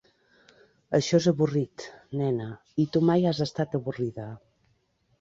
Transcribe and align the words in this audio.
Això 0.99 1.19
és 1.23 1.27
avorrit, 1.33 1.87
nena, 2.23 2.49
i 2.85 2.89
tu 2.97 3.05
mai 3.13 3.31
has 3.33 3.47
estat 3.49 3.81
avorrida. 3.83 4.31